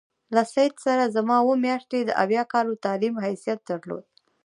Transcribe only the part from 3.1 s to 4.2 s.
حیثیت درلود.